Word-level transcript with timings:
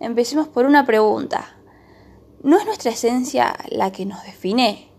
empecemos 0.00 0.48
por 0.48 0.66
una 0.66 0.86
pregunta. 0.86 1.56
¿No 2.42 2.56
es 2.58 2.64
nuestra 2.64 2.92
esencia 2.92 3.56
la 3.70 3.90
que 3.92 4.06
nos 4.06 4.22
define? 4.24 4.90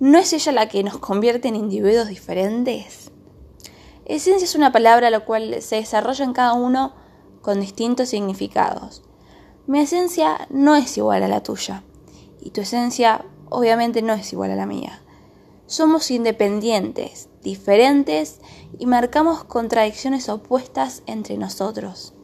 ¿No 0.00 0.18
es 0.18 0.32
ella 0.32 0.52
la 0.52 0.68
que 0.68 0.82
nos 0.82 0.98
convierte 0.98 1.48
en 1.48 1.56
individuos 1.56 2.08
diferentes? 2.08 3.10
Esencia 4.04 4.44
es 4.44 4.54
una 4.54 4.72
palabra 4.72 5.10
la 5.10 5.20
cual 5.20 5.60
se 5.60 5.76
desarrolla 5.76 6.24
en 6.24 6.32
cada 6.32 6.54
uno 6.54 6.94
con 7.42 7.60
distintos 7.60 8.08
significados. 8.08 9.02
Mi 9.66 9.80
esencia 9.80 10.46
no 10.48 10.76
es 10.76 10.96
igual 10.96 11.22
a 11.22 11.28
la 11.28 11.42
tuya 11.42 11.82
y 12.40 12.50
tu 12.50 12.62
esencia 12.62 13.26
obviamente 13.50 14.00
no 14.00 14.14
es 14.14 14.32
igual 14.32 14.50
a 14.50 14.56
la 14.56 14.66
mía. 14.66 15.02
Somos 15.66 16.10
independientes, 16.10 17.28
diferentes 17.42 18.40
y 18.78 18.86
marcamos 18.86 19.44
contradicciones 19.44 20.30
opuestas 20.30 21.02
entre 21.06 21.36
nosotros. 21.36 22.14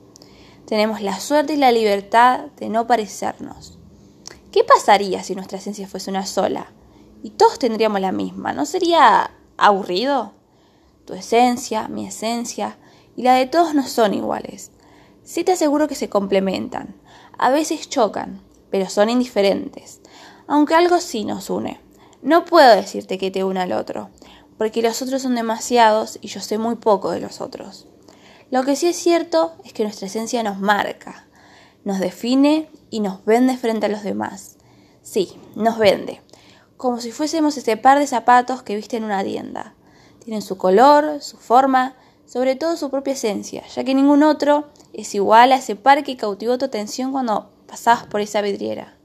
Tenemos 0.66 1.02
la 1.02 1.20
suerte 1.20 1.54
y 1.54 1.56
la 1.56 1.72
libertad 1.72 2.46
de 2.56 2.70
no 2.70 2.86
parecernos. 2.86 3.78
¿Qué 4.50 4.64
pasaría 4.64 5.22
si 5.22 5.34
nuestra 5.34 5.59
esencia 5.59 5.86
fuese 5.86 6.10
una 6.10 6.24
sola? 6.24 6.72
Y 7.22 7.30
todos 7.30 7.59
tendríamos 7.59 8.00
la 8.00 8.12
misma. 8.12 8.52
¿No 8.52 8.64
sería 8.64 9.30
aburrido? 9.58 10.32
Tu 11.05 11.12
esencia, 11.12 11.88
mi 11.88 12.06
esencia 12.06 12.78
y 13.14 13.22
la 13.22 13.34
de 13.34 13.46
todos 13.46 13.74
no 13.74 13.86
son 13.86 14.14
iguales. 14.14 14.70
Sí 15.22 15.45
te 15.45 15.52
aseguro 15.52 15.86
que 15.86 15.95
se 15.95 16.08
complementan. 16.08 16.96
A 17.36 17.50
veces 17.50 17.88
chocan, 17.88 18.41
pero 18.70 18.88
son 18.88 19.10
indiferentes. 19.10 20.00
Aunque 20.46 20.74
algo 20.74 20.98
sí 21.00 21.24
nos 21.24 21.50
une. 21.50 21.80
No 22.22 22.46
puedo 22.46 22.74
decirte 22.74 23.19
que 23.19 23.30
te 23.30 23.44
une 23.44 23.60
al 23.60 23.72
otro, 23.72 24.08
porque 24.56 24.80
los 24.80 25.02
otros 25.02 25.20
son 25.20 25.34
demasiados 25.34 26.19
y 26.22 26.28
yo 26.28 26.41
sé 26.41 26.56
muy 26.56 26.77
poco 26.77 27.10
de 27.10 27.20
los 27.20 27.42
otros. 27.42 27.86
Lo 28.51 28.65
que 28.65 28.77
sí 28.77 28.87
es 28.87 28.97
cierto 28.97 29.55
es 29.65 29.73
que 29.73 29.84
nuestra 29.84 30.07
esencia 30.07 30.43
nos 30.43 30.59
marca, 30.59 31.27
nos 31.84 31.98
define 31.98 32.69
y 32.91 33.01
nos 33.01 33.25
vende 33.25 33.57
frente 33.57 33.87
a 33.87 33.89
los 33.89 34.03
demás. 34.03 34.57
Sí, 35.03 35.33
nos 35.55 35.78
vende, 35.78 36.20
como 36.77 37.01
si 37.01 37.12
fuésemos 37.12 37.56
ese 37.56 37.77
par 37.77 37.98
de 37.98 38.06
zapatos 38.06 38.62
que 38.62 38.77
viste 38.77 38.97
en 38.97 39.05
una 39.05 39.25
tienda. 39.25 39.75
Tienen 40.25 40.42
su 40.42 40.56
color, 40.56 41.20
su 41.20 41.36
forma, 41.36 41.97
sobre 42.27 42.56
todo 42.56 42.77
su 42.77 42.91
propia 42.91 43.12
esencia, 43.12 43.64
ya 43.67 43.84
que 43.84 43.95
ningún 43.95 44.23
otro 44.23 44.69
es 44.92 45.14
igual 45.14 45.53
a 45.53 45.56
ese 45.56 45.77
par 45.77 46.03
que 46.05 46.17
cautivó 46.17 46.56
tu 46.56 46.64
atención 46.64 47.12
cuando 47.12 47.51
pasabas 47.67 48.05
por 48.05 48.20
esa 48.20 48.41
vidriera. 48.41 48.97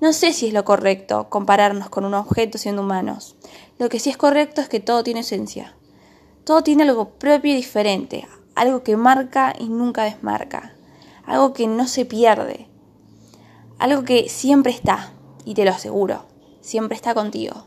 No 0.00 0.12
sé 0.12 0.32
si 0.32 0.48
es 0.48 0.54
lo 0.54 0.64
correcto 0.64 1.28
compararnos 1.28 1.90
con 1.90 2.04
un 2.04 2.14
objeto 2.14 2.56
siendo 2.56 2.82
humanos. 2.82 3.34
Lo 3.78 3.88
que 3.88 3.98
sí 3.98 4.10
es 4.10 4.16
correcto 4.16 4.60
es 4.60 4.68
que 4.68 4.80
todo 4.80 5.02
tiene 5.02 5.20
esencia. 5.20 5.74
Todo 6.44 6.62
tiene 6.62 6.84
algo 6.84 7.10
propio 7.10 7.52
y 7.52 7.56
diferente, 7.56 8.26
algo 8.58 8.82
que 8.82 8.96
marca 8.96 9.54
y 9.56 9.68
nunca 9.68 10.02
desmarca, 10.02 10.74
algo 11.24 11.52
que 11.52 11.68
no 11.68 11.86
se 11.86 12.04
pierde, 12.04 12.66
algo 13.78 14.02
que 14.02 14.28
siempre 14.28 14.72
está, 14.72 15.12
y 15.44 15.54
te 15.54 15.64
lo 15.64 15.70
aseguro, 15.70 16.26
siempre 16.60 16.96
está 16.96 17.14
contigo. 17.14 17.64